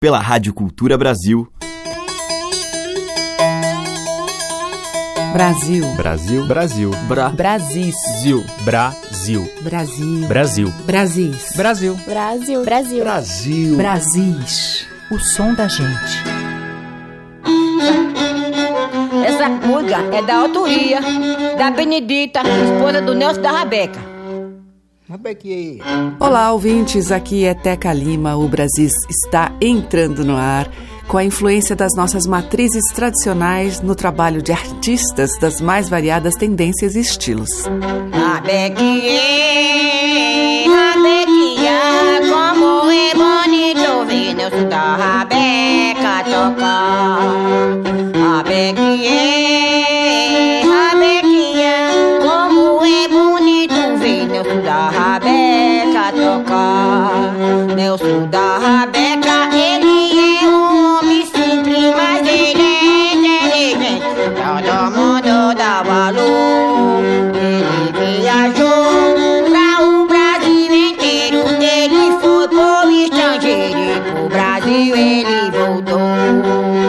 [0.00, 1.48] pela Rádio Cultura Brasil.
[5.32, 5.84] Brasil.
[5.96, 6.46] Brasil.
[6.46, 6.90] Brasil.
[7.08, 7.30] Bra.
[7.30, 7.92] Brasil.
[8.64, 9.44] Brasil.
[9.50, 10.14] Brasil.
[10.24, 10.86] Brasil.
[10.86, 10.86] Brasil.
[11.56, 11.96] Brasil.
[12.06, 12.64] Brasil.
[12.64, 13.02] Brasil.
[13.02, 13.76] Brasil.
[13.76, 14.86] Brasis.
[15.10, 16.22] O som da gente.
[19.26, 21.00] Essa música é da autoria
[21.58, 24.17] da Benedita, esposa do Nelson da Rabeca.
[25.08, 25.82] Rabequinha.
[26.20, 27.10] Olá, ouvintes.
[27.10, 28.36] Aqui é Teca Lima.
[28.36, 30.70] O Brasil está entrando no ar
[31.06, 36.94] com a influência das nossas matrizes tradicionais no trabalho de artistas das mais variadas tendências
[36.94, 37.48] e estilos.
[42.30, 47.18] Como é bonito ver Nelson da Rabeca tocar.
[48.14, 49.57] Rabequinha,
[54.68, 57.32] da Rabeca tocar.
[57.74, 64.02] Nelson da Rabeca, ele é um homem simples, mas ele é inteligente.
[64.36, 67.02] Todo mundo dá valor.
[67.34, 71.38] Ele viajou pra o Brasil inteiro.
[71.62, 75.98] Ele foi pro estrangeiro pro Brasil ele voltou.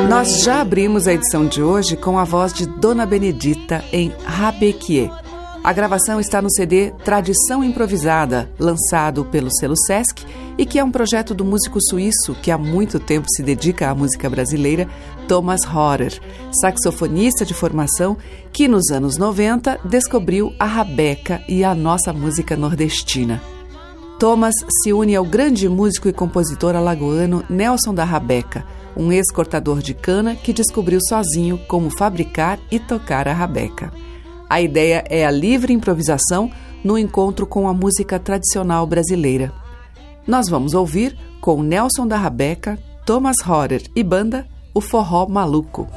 [0.10, 5.29] Nós já abrimos a edição de hoje com a voz de Dona Benedita em Rabequier.
[5.62, 10.26] A gravação está no CD Tradição Improvisada, lançado pelo selo Sesc
[10.58, 13.96] e que é um projeto do músico suíço que há muito tempo se dedica à
[13.96, 14.88] música brasileira,
[15.28, 16.18] Thomas Horer,
[16.62, 18.18] saxofonista de formação
[18.54, 23.42] que nos anos 90 descobriu a rabeca e a nossa música nordestina.
[24.18, 28.66] Thomas se une ao grande músico e compositor alagoano Nelson da Rabeca,
[28.96, 33.92] um ex-cortador de cana que descobriu sozinho como fabricar e tocar a rabeca.
[34.50, 36.52] A ideia é a livre improvisação
[36.84, 39.54] no encontro com a música tradicional brasileira.
[40.26, 45.88] Nós vamos ouvir, com Nelson da Rabeca, Thomas Horer e banda, o Forró Maluco.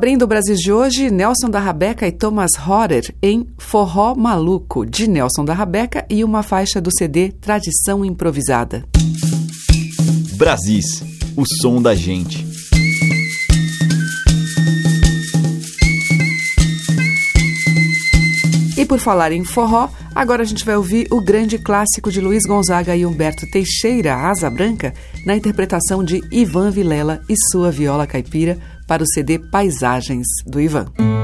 [0.00, 5.06] Abrindo o Brasil de hoje, Nelson da Rabeca e Thomas Horer em Forró Maluco, de
[5.06, 8.82] Nelson da Rabeca e uma faixa do CD Tradição Improvisada.
[10.38, 11.04] Brasis,
[11.36, 12.46] o som da gente.
[18.78, 22.46] E por falar em forró, agora a gente vai ouvir o grande clássico de Luiz
[22.46, 24.94] Gonzaga e Humberto Teixeira, Asa Branca,
[25.26, 28.58] na interpretação de Ivan Vilela e sua viola caipira
[28.90, 31.19] para o CD Paisagens do Ivan.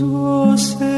[0.00, 0.91] você.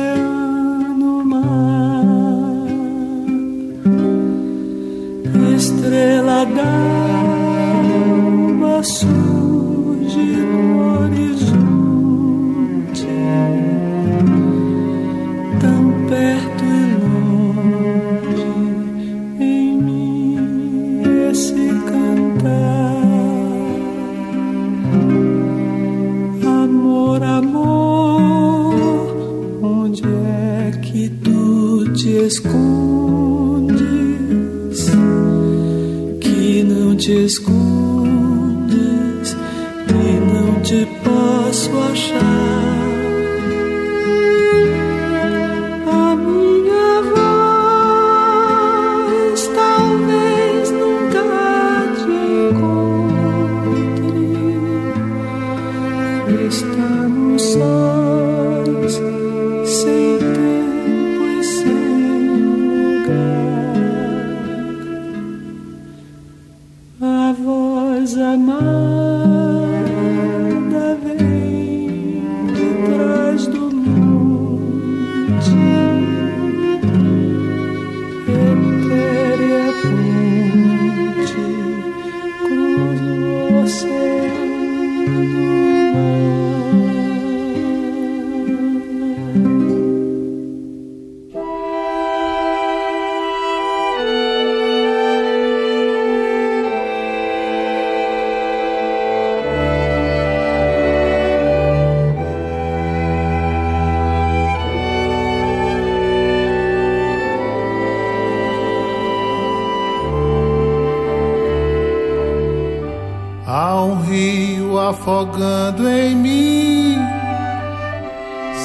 [115.05, 116.97] Afogando em mim,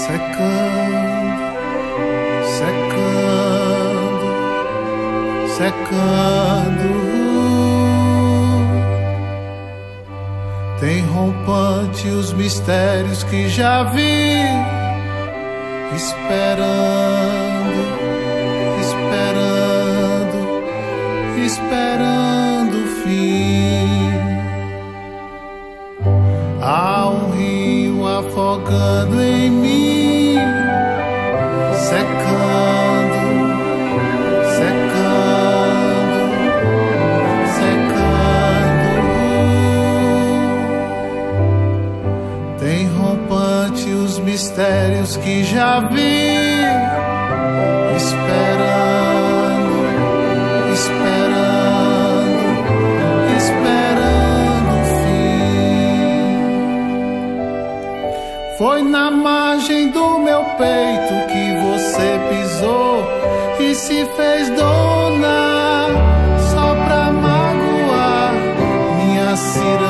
[0.05, 1.43] secando,
[2.57, 3.89] secando,
[5.57, 7.09] secando.
[10.79, 14.31] Tem rompante os mistérios que já vi,
[15.93, 16.39] esperando,
[18.79, 19.83] esperando,
[21.45, 21.88] esperando
[28.39, 30.37] afogando em mim,
[31.75, 33.19] secando,
[34.55, 36.21] secando,
[37.57, 38.93] secando.
[42.59, 46.37] Tem rompante os mistérios que já vi,
[47.97, 48.98] esperando,
[58.59, 63.07] Foi na margem do meu peito que você pisou
[63.57, 65.87] e se fez dona
[66.51, 68.33] só pra magoar
[68.97, 69.88] minha ciranda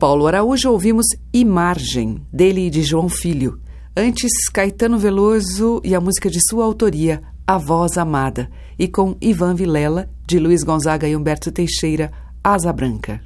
[0.00, 3.60] Paulo Araújo ouvimos Imargem, dele e de João Filho.
[3.94, 8.50] Antes, Caetano Veloso e a música de sua autoria, A Voz Amada.
[8.78, 12.10] E com Ivan Vilela, de Luiz Gonzaga e Humberto Teixeira,
[12.42, 13.20] Asa Branca.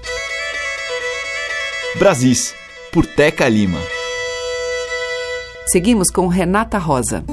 [1.96, 2.52] Brasis,
[2.92, 3.78] por Teca Lima.
[5.68, 7.24] Seguimos com Renata Rosa.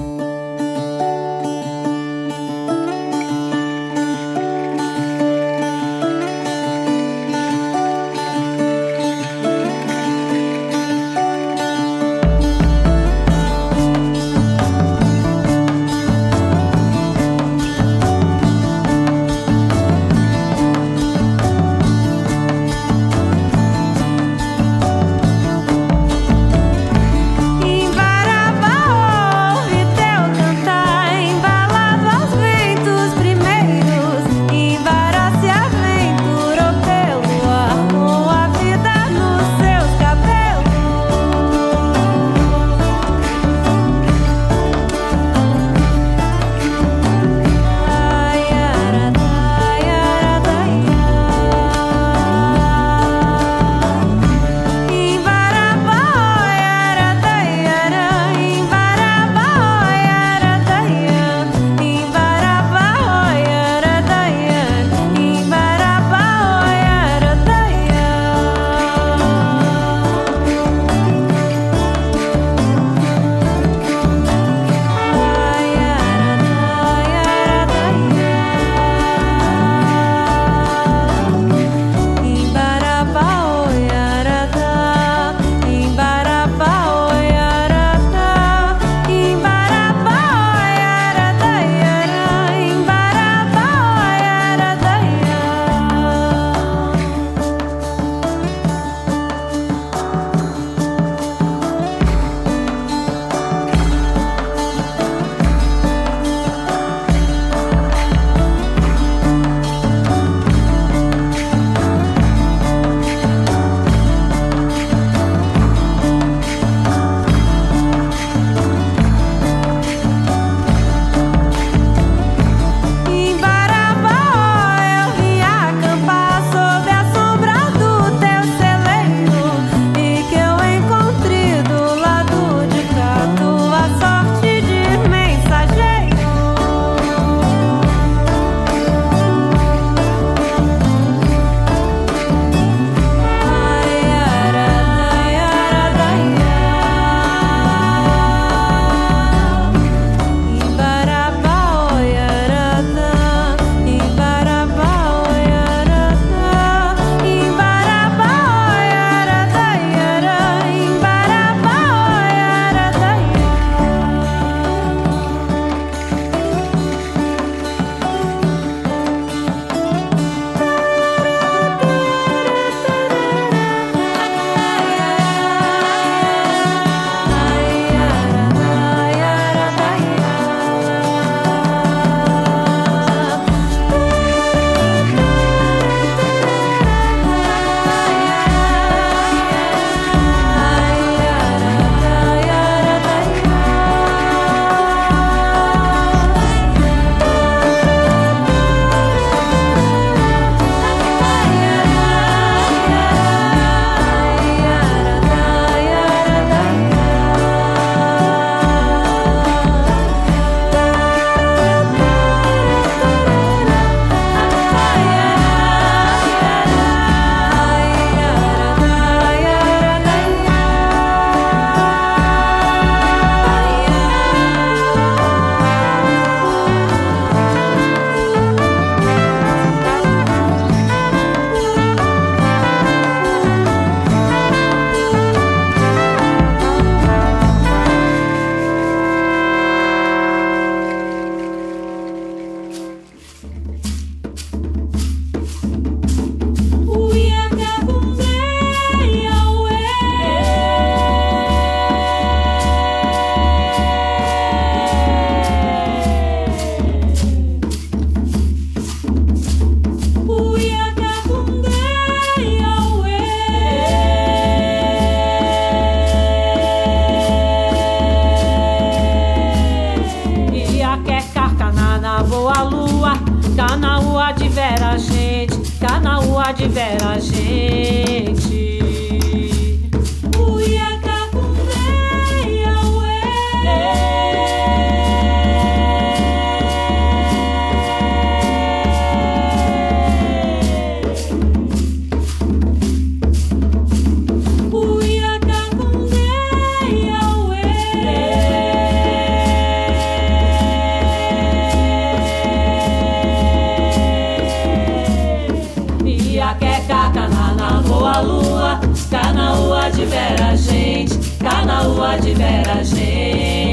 [307.79, 308.79] voa a lua,
[309.10, 313.70] Canaúa de vera gente, Canaúa de vera gente.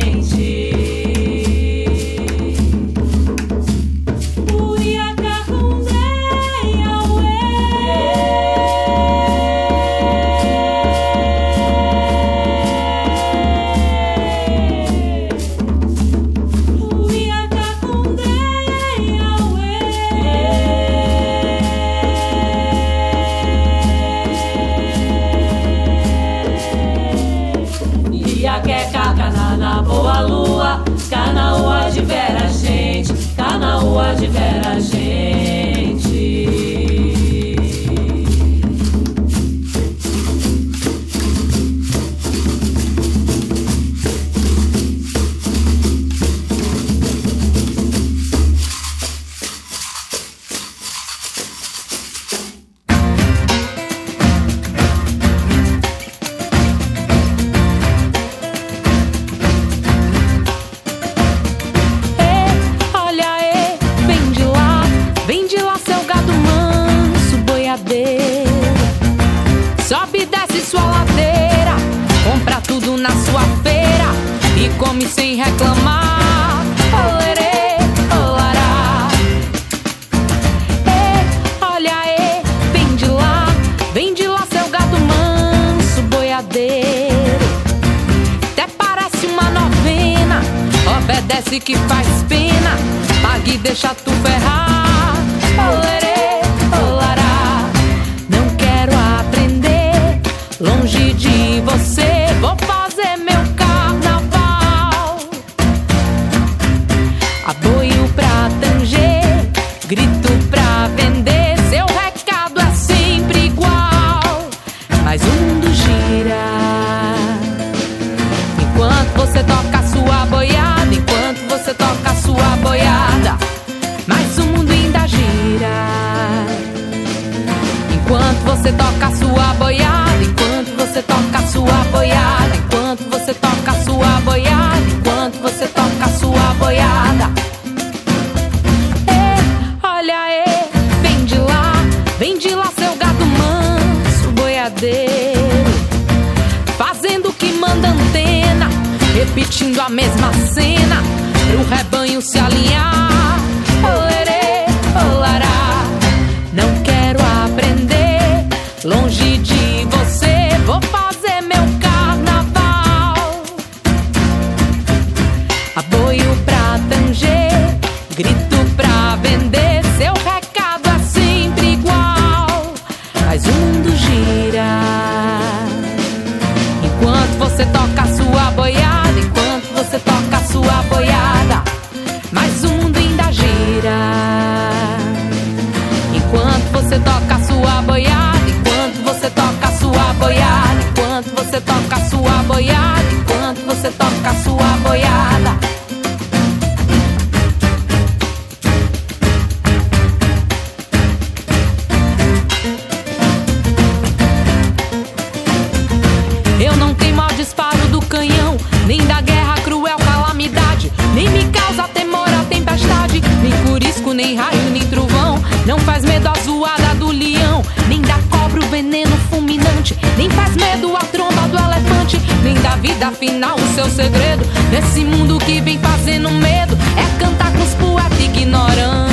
[220.19, 224.45] Nem faz medo a tromba do elefante, nem da vida final o seu segredo.
[224.69, 229.08] Nesse mundo que vem fazendo medo, é cantar com os poetas ignorantes.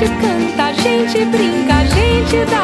[0.00, 2.59] Gente canta, a gente brinca, a gente dá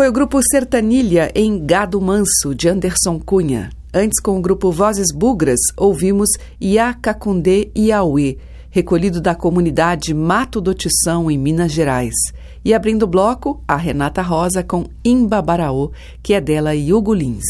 [0.00, 3.68] foi o grupo Sertanilha em Gado Manso, de Anderson Cunha.
[3.92, 8.38] Antes, com o grupo Vozes Bugras, ouvimos Iacacundê Iauê,
[8.70, 12.14] recolhido da comunidade Mato do Tição, em Minas Gerais.
[12.64, 17.44] E abrindo o bloco, a Renata Rosa com Imbabaraô, que é dela Hugo Lins.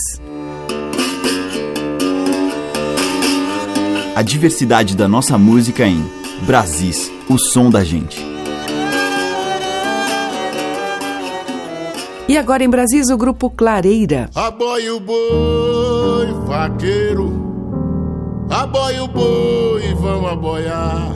[4.12, 6.04] A diversidade da nossa música em
[6.44, 8.39] Brasis, o som da gente.
[12.30, 14.30] E agora em Brasis, o grupo Clareira.
[14.36, 17.32] Aboia o boi, vaqueiro.
[18.48, 21.10] Aboia o boi, vamos aboiar.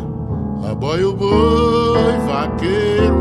[0.68, 3.14] Aboia o boi, vaqueiro.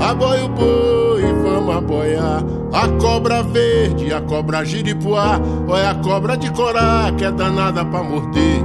[0.00, 2.42] Aboia o boi, vamos aboiar.
[2.72, 5.40] A cobra verde, a cobra giripuá.
[5.68, 8.60] Olha a cobra de corá, que é danada pra morder.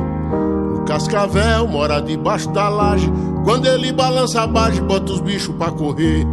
[0.75, 3.13] O cascavel mora debaixo da laje.
[3.43, 6.25] Quando ele balança a base, bota os bichos pra correr.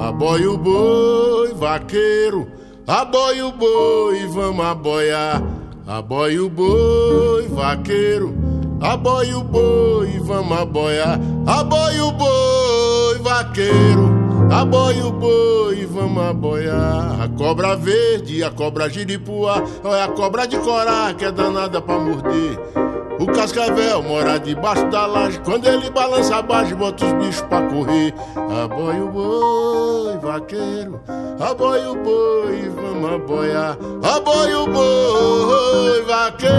[0.00, 2.46] Aboia o boi, vaqueiro.
[2.86, 5.42] Aboia o boi, vamos aboiar.
[5.86, 8.32] Aboia o boi, vaqueiro.
[8.80, 11.18] Aboia o boi, vamos aboiar.
[11.44, 14.08] Aboia o boi, vaqueiro.
[14.52, 17.20] Aboia o boi, vamos aboiar.
[17.20, 19.64] A cobra verde, a cobra giripuá.
[19.82, 22.87] Olha a cobra de corá, que é danada pra morder.
[23.18, 25.40] O cascavel mora debaixo da laje.
[25.40, 28.14] Quando ele balança a base, bota os bichos pra correr.
[28.62, 31.00] Aboia o boi, vaqueiro.
[31.40, 33.76] Aboia o boi, vamos aboiar.
[34.02, 36.58] Aboia o boi, vaqueiro.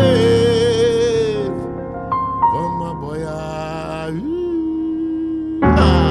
[2.54, 4.10] Vamos aboiar.
[4.12, 6.09] Uh, ah.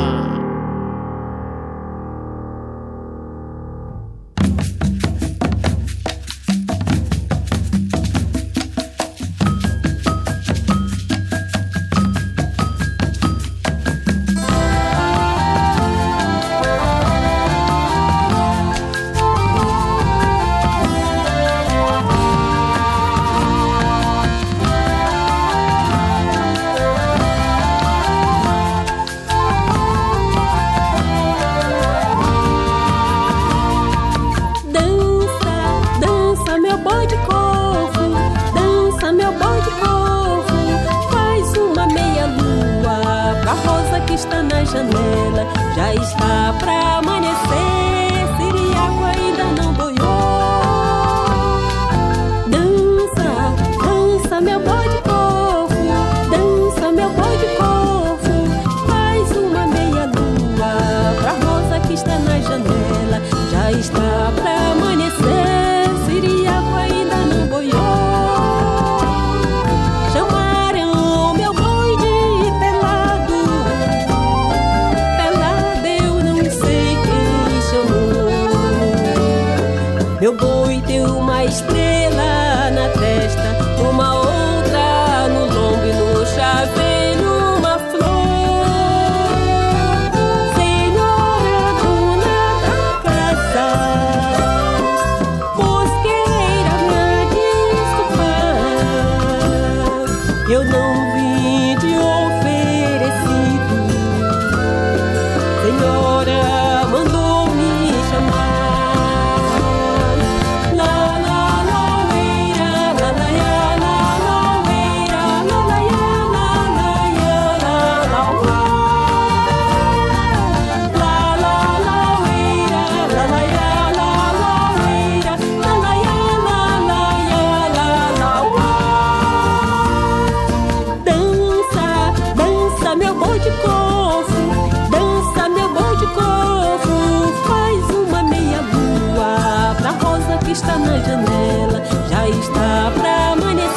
[140.59, 143.69] Está na janela, já está pra amanhecer.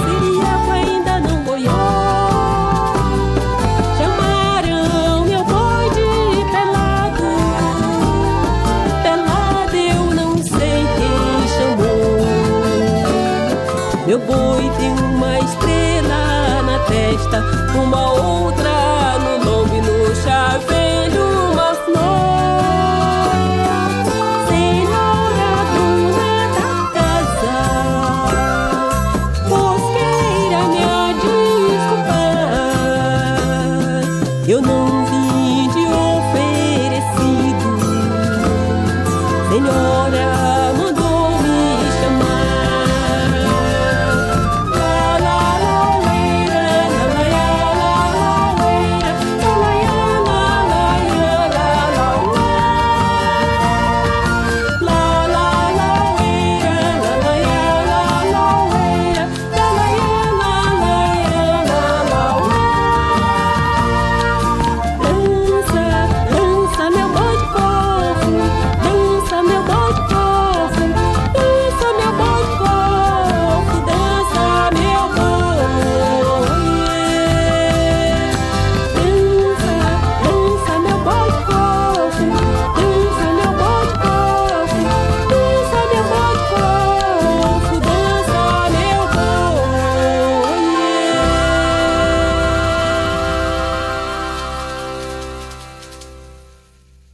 [0.00, 1.74] Siriaco ainda não boiou.
[3.98, 7.28] Chamaram meu boi de pelado.
[9.02, 12.24] Pelado eu não sei quem chamou.
[14.06, 18.01] Meu boi tem uma estrela na testa, uma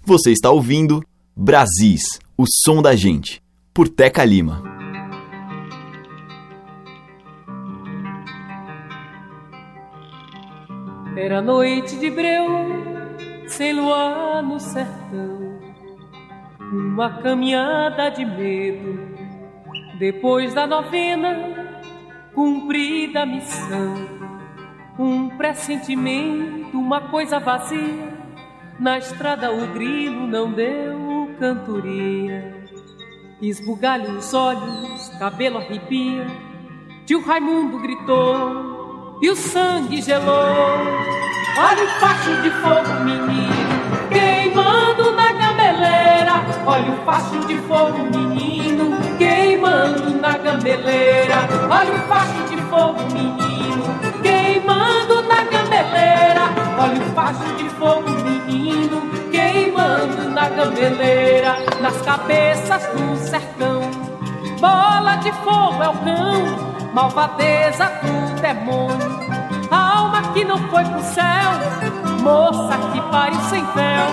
[0.08, 1.04] Você está ouvindo
[1.36, 3.42] Brasis, o som da gente,
[3.74, 4.62] por Teca Lima.
[11.14, 12.46] Era noite de breu,
[13.48, 15.60] sem luar no sertão.
[16.58, 18.98] Uma caminhada de medo,
[19.98, 21.82] depois da novena,
[22.34, 23.94] cumprida a missão.
[24.98, 28.17] Um pressentimento, uma coisa vazia.
[28.78, 32.62] Na estrada o grilo não deu cantoria.
[33.42, 36.24] Esbugalha os olhos, cabelo arrepia.
[37.04, 40.34] Tio Raimundo gritou e o sangue gelou.
[41.58, 46.34] Olha o facho de fogo, menino, queimando na gambeleira.
[46.64, 51.34] Olha o facho de fogo, menino, queimando na gambeleira.
[51.68, 55.57] Olha o facho de fogo, menino, queimando na gambeleira.
[56.80, 59.00] Olha o facho de fogo, menino,
[59.30, 61.56] queimando na gambeleira.
[61.80, 63.80] Nas cabeças do sertão,
[64.60, 69.18] bola de fogo é o cão, malvadeza do demônio.
[69.70, 71.52] Alma que não foi pro céu,
[72.22, 74.06] moça que pariu sem véu,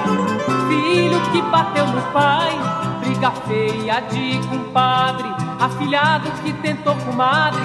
[0.67, 2.51] filho que bateu no pai,
[2.99, 7.63] briga feia de compadre, afilhado que tentou comadre,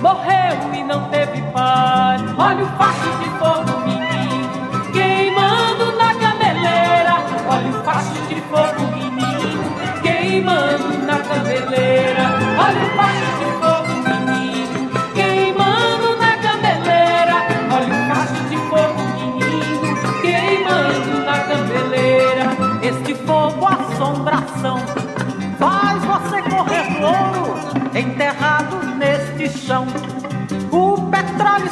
[0.00, 2.18] morreu e não teve pai.
[2.38, 7.14] Olha o facho de fogo, menino, queimando na gameleira.
[7.48, 9.64] Olha o facho de fogo, menino,
[10.02, 12.24] queimando na gameleira.
[12.58, 17.36] Olha o facho de fogo, menino, queimando na gameleira.
[17.70, 22.46] Olha o facho de fogo, menino, queimando na gameleira.
[22.82, 24.78] Este fogo, assombração,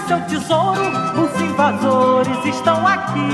[0.07, 0.80] seu tesouro,
[1.16, 3.30] os invasores estão aqui,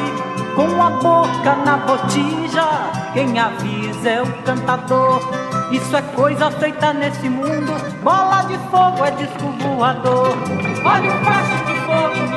[0.55, 2.65] com a boca na botija.
[3.13, 5.21] Quem avisa é o cantador.
[5.73, 7.73] Isso é coisa feita nesse mundo.
[8.03, 10.37] Bola de fogo é disco voador.
[10.85, 12.30] Olha o facho de fogo,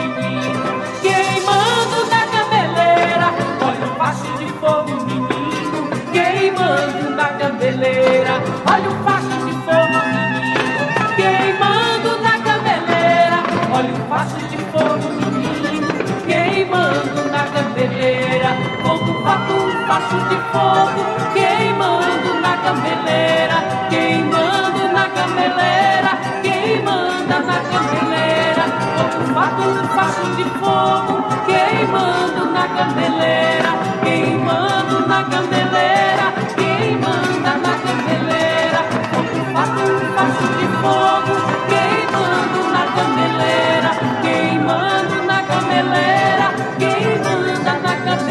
[19.23, 19.55] Fato,
[19.87, 21.01] facho de fogo,
[21.33, 23.57] queimando na cabeleira.
[23.89, 26.11] Queimando na cabeleira,
[26.41, 28.65] queimando na cabeleira.
[28.97, 33.71] Fogo, fato, facho de fogo, queimando na cabeleira.
[34.03, 38.81] Queimando na cabeleira, queimando na cabeleira.
[39.11, 41.35] Fogo, fato, facho de fogo,
[41.69, 43.72] queimando na cabeleira.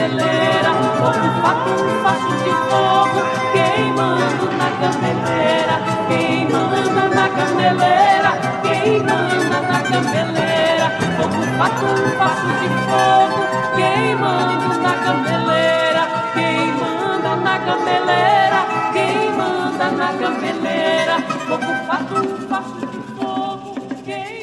[0.03, 3.21] caneleira, como fato, faço de fogo,
[3.53, 5.77] queimando na caneleira,
[6.09, 8.33] queimando na caneleira,
[8.63, 10.87] queimando na candeleira
[11.17, 11.87] como fato,
[12.19, 13.41] faço de fogo,
[13.77, 18.61] queimando na caneleira, queimando na caneleira,
[18.93, 21.17] queimando na candeleira
[21.49, 22.17] como fato,
[22.49, 23.75] faço de fogo,
[24.05, 24.42] queimando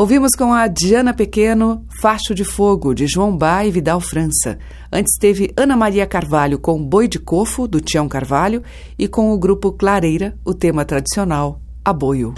[0.00, 4.58] Ouvimos com a Diana Pequeno, Facho de Fogo, de João Bá e Vidal França.
[4.90, 8.62] Antes teve Ana Maria Carvalho com Boi de Cofo, do Tião Carvalho,
[8.98, 12.32] e com o grupo Clareira, o tema tradicional, Aboio.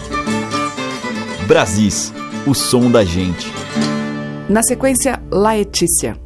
[1.47, 2.11] Brasis,
[2.45, 3.47] o som da gente.
[4.49, 6.19] Na sequência, Laetícia.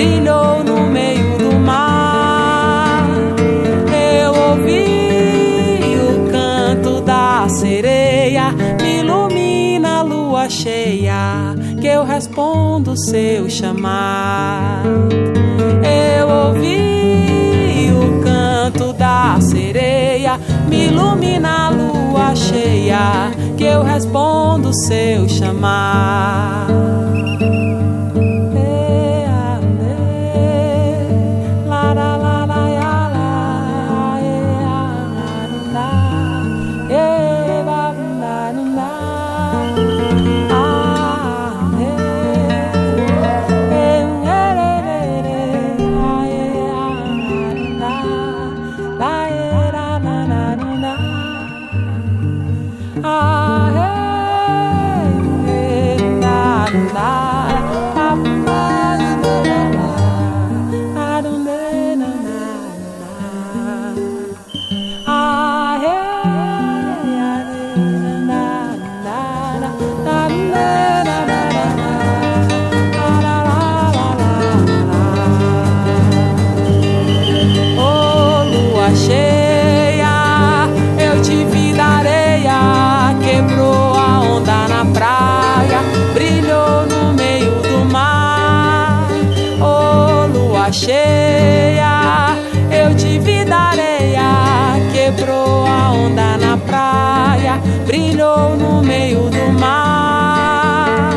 [0.00, 3.06] Brilhou no meio do mar.
[3.92, 13.50] Eu ouvi o canto da sereia, me ilumina a lua cheia, que eu respondo seu
[13.50, 15.10] chamado.
[16.16, 25.28] Eu ouvi o canto da sereia, me ilumina a lua cheia, que eu respondo seu
[25.28, 27.19] chamado.
[92.94, 101.12] Te vi da areia, quebrou a onda na praia, brilhou no meio do mar.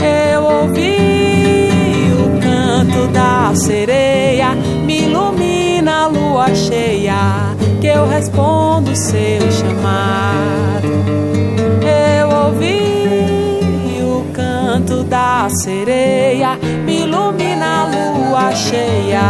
[0.00, 9.40] Eu ouvi o canto da sereia, me ilumina a lua cheia, que eu respondo seu
[9.52, 10.88] chamado.
[12.18, 13.03] Eu ouvi
[14.74, 19.20] canto da sereia, me ilumina a lua cheia,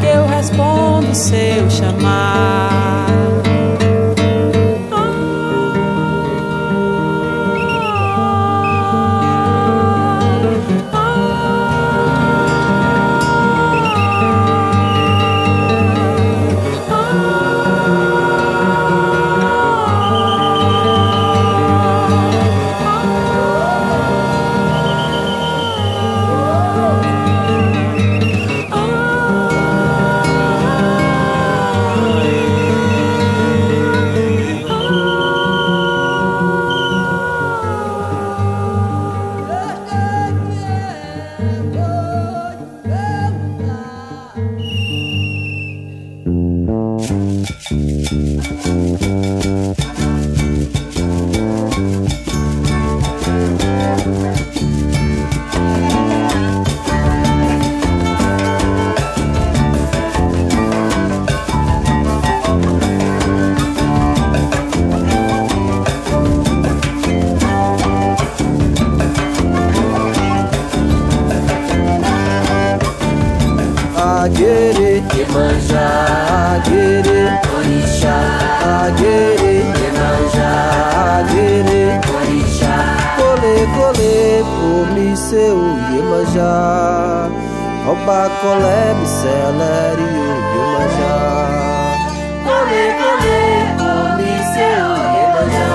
[0.00, 3.59] que eu respondo seu chamado.
[75.16, 75.88] Iemanjá,
[76.54, 77.20] Agere,
[77.56, 78.16] Orixá,
[78.86, 80.52] Agere, Iemanjá,
[81.18, 81.82] Agere,
[82.14, 82.76] Orixá.
[83.16, 85.56] Colê, colê, por me seu
[85.92, 87.28] Iemanjá.
[87.88, 90.08] Oba, colé, me celere,
[90.54, 91.16] Iemanjá.
[92.46, 93.42] Colê, colê,
[93.78, 94.88] por me seu
[95.18, 95.72] Iemanjá.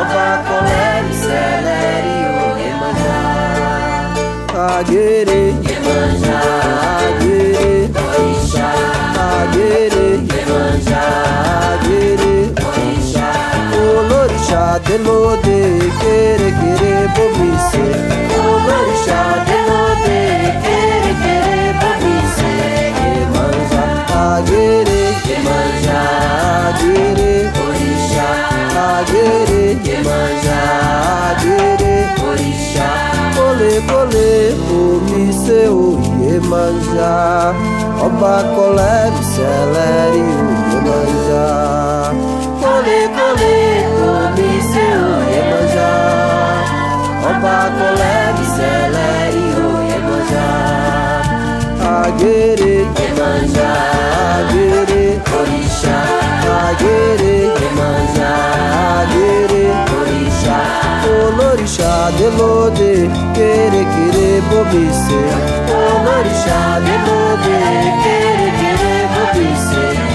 [0.00, 2.14] Oba, colé, me celere,
[2.66, 3.18] Iemanjá.
[4.78, 6.40] Agere, Iemanjá,
[9.76, 11.04] Agere, Iemanjá,
[11.74, 13.28] Agere, Orixá,
[13.76, 15.60] Olorixá, Delode,
[16.00, 17.86] Quere, Quere, Bobice,
[18.40, 20.20] Olorixá, Delode,
[20.64, 22.52] Quere, Quere, Bobice,
[23.04, 23.84] Iemanjá,
[24.38, 26.00] Agere, Iemanjá,
[26.70, 27.34] Agere,
[27.68, 28.28] Orixá,
[28.96, 30.62] Agere, Iemanjá,
[31.36, 31.94] Agere,
[32.26, 32.88] Orixá,
[33.36, 34.30] Cole, cole,
[34.72, 35.76] omi seu
[36.22, 37.75] Iemanjá
[38.06, 42.14] Oba colé, celere o Iemanjá
[42.60, 43.56] Cole, cole,
[43.98, 45.02] omi seu
[45.34, 45.92] Iemanjá
[47.26, 48.18] Oba colé,
[48.54, 50.48] celere o Iemanjá
[52.04, 53.72] Agere, Iemanjá,
[54.38, 55.04] agere,
[55.40, 55.98] orixá
[56.68, 58.32] Agere, Iemanjá,
[59.00, 59.64] agere,
[59.98, 60.58] orixá
[61.26, 62.92] Olorixá, delode,
[63.94, 65.14] quere, quere, bobice
[65.70, 67.56] Olorixá, delode,
[68.02, 70.05] quere, quere, bobice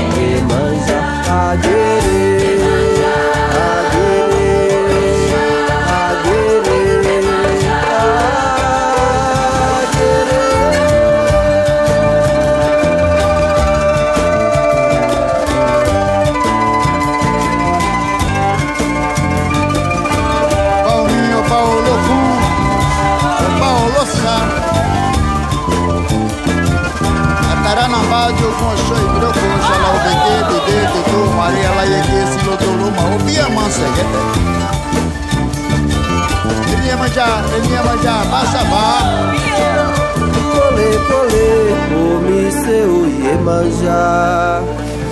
[43.42, 44.62] Iemanjá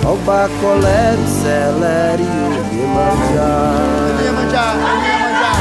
[0.06, 3.50] Oba colé, celere o Iemanjá
[4.30, 5.56] manjar, manjar.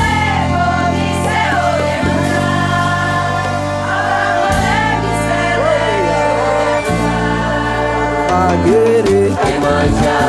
[8.50, 10.20] Agere, Iemanjá,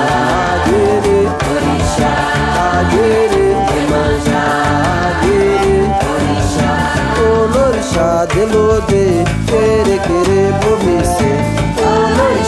[0.57, 1.18] agere,
[1.53, 2.12] orixá.
[2.80, 4.45] Agere, Iemanjá,
[5.11, 5.76] agere,
[6.14, 6.70] orixá.
[7.20, 9.05] Olorixá, delode,
[9.47, 11.69] quere, quere, bobice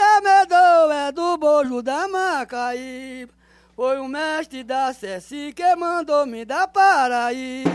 [0.00, 3.32] beijemedou é do bojo da Macaíba.
[3.76, 7.70] Foi o mestre da Ceci que mandou me dar Paraíba.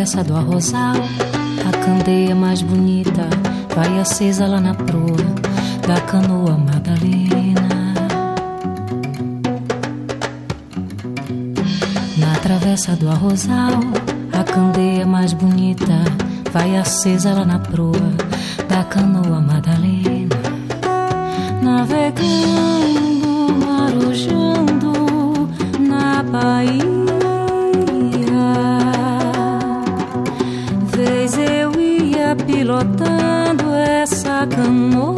[0.00, 0.94] Travessa do arrozal,
[1.68, 3.28] a candeia mais bonita
[3.76, 5.26] vai acesa lá na proa
[5.86, 7.68] da canoa Madalena.
[12.16, 13.78] Na travessa do arrozal,
[14.32, 16.02] a candeia mais bonita
[16.50, 17.92] vai acesa lá na proa
[18.70, 20.40] da canoa Madalena.
[21.62, 22.86] Navegando,
[23.66, 25.46] marujando
[25.78, 26.99] na Bahia.
[34.50, 35.09] Essa canoa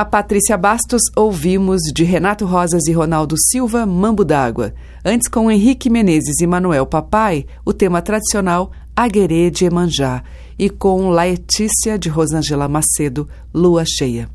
[0.00, 4.74] a Patrícia Bastos, ouvimos de Renato Rosas e Ronaldo Silva, Mambo d'Água.
[5.04, 10.22] Antes, com Henrique Menezes e Manuel Papai, o tema tradicional Aguerê de Emanjá.
[10.58, 14.28] E com Laetícia de Rosângela Macedo, Lua Cheia.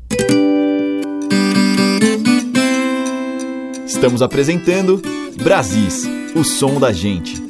[3.86, 5.02] Estamos apresentando
[5.42, 6.04] Brasis,
[6.34, 7.41] o som da gente.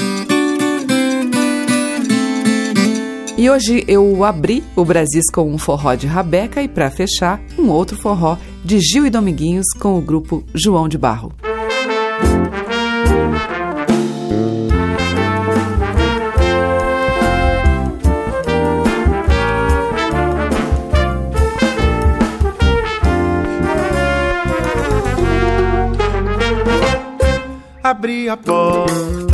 [3.43, 7.70] E hoje eu abri o Brasis com um forró de Rabeca e, para fechar, um
[7.70, 11.32] outro forró de Gil e Dominguinhos com o grupo João de Barro.
[27.82, 29.31] Abri a porta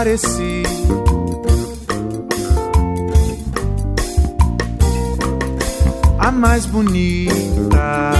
[0.00, 0.62] apareci.
[6.18, 8.12] A mais bonita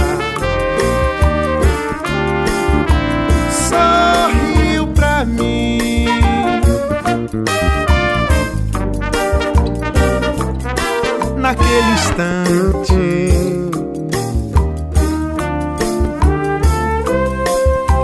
[3.67, 6.05] sorriu pra mim.
[11.37, 13.31] Naquele instante.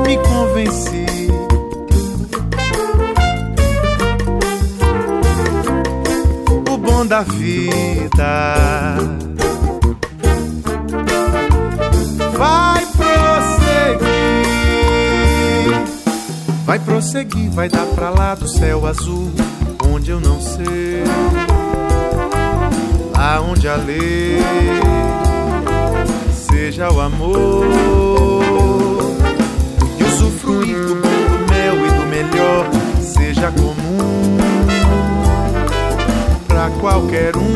[0.04, 0.87] Me convenci
[7.18, 8.98] da vida.
[12.38, 14.08] Vai prosseguir,
[16.64, 19.32] vai prosseguir, vai dar pra lá do céu azul,
[19.92, 21.04] onde eu não sei,
[23.16, 24.38] lá onde a lei
[26.32, 27.66] seja o amor.
[30.00, 32.68] E usufruir do mel e do melhor
[33.02, 34.37] seja comum
[36.80, 37.56] qualquer um,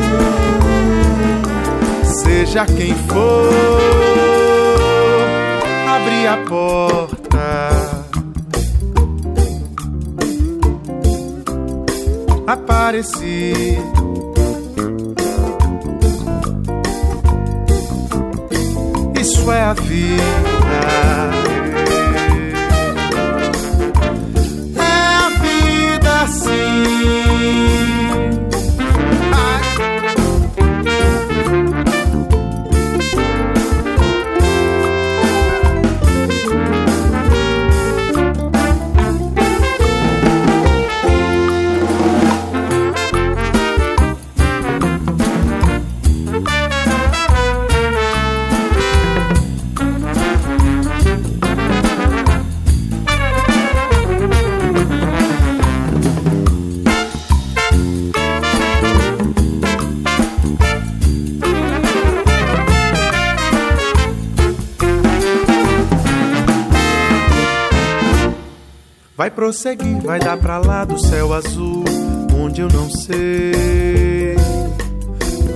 [2.04, 3.50] seja quem for,
[5.88, 7.22] abrir a porta.
[12.46, 13.78] Apareci.
[19.20, 21.41] Isso é a vida.
[69.52, 71.84] Prosseguir, vai dar pra lá do céu azul,
[72.34, 74.34] onde eu não sei.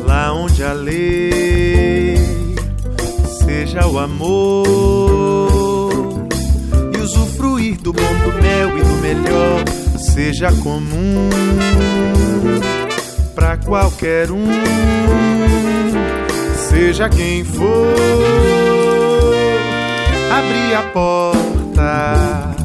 [0.05, 2.19] Lá onde a lei
[3.43, 4.69] seja o amor
[6.95, 9.65] e usufruir do bom do mel e do melhor
[9.99, 11.31] seja comum
[13.35, 14.47] pra qualquer um,
[16.69, 17.97] seja quem for.
[20.31, 22.56] Abrir a porta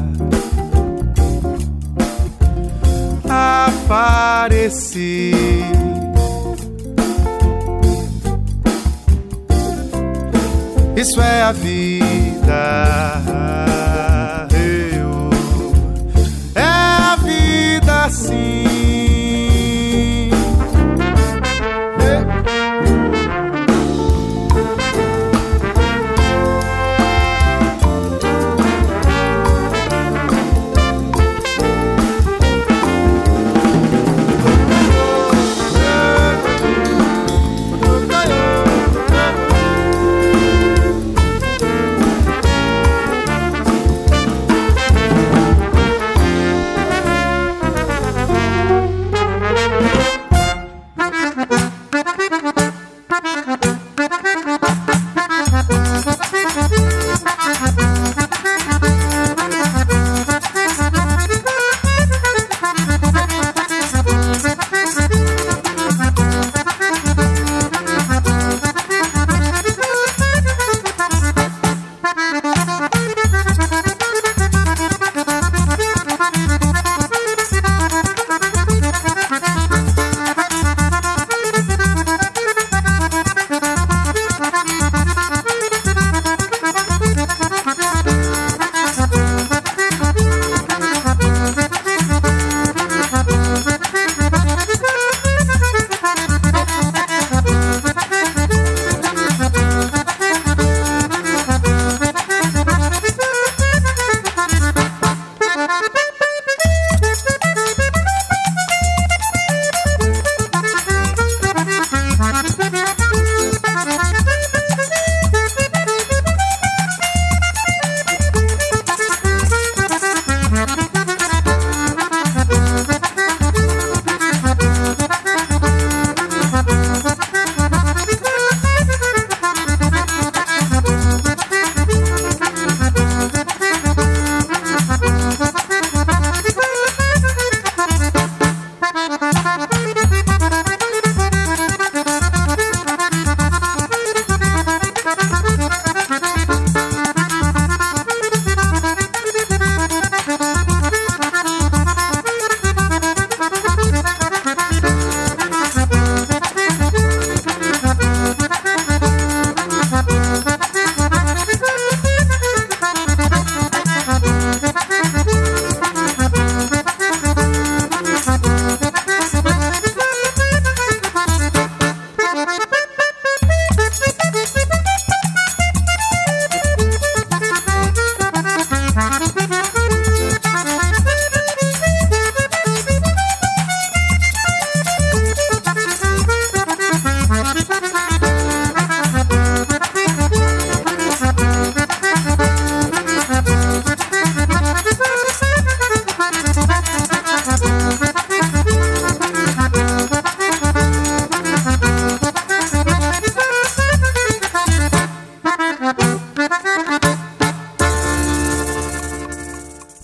[4.42, 5.32] apareci.
[10.96, 13.11] Isso é a vida.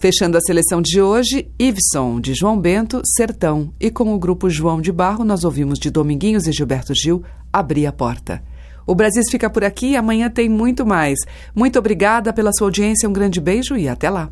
[0.08, 3.74] Fechando a seleção de hoje, Iveson, de João Bento, Sertão.
[3.78, 7.84] E com o grupo João de Barro, nós ouvimos de Dominguinhos e Gilberto Gil, Abrir
[7.84, 8.42] a Porta.
[8.86, 11.18] O Brasil fica por aqui amanhã tem muito mais.
[11.54, 14.30] Muito obrigada pela sua audiência, um grande beijo e até lá.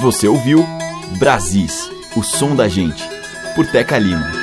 [0.00, 0.64] Você ouviu
[1.18, 3.06] Brasis, o som da gente,
[3.54, 4.41] por Teca Lima.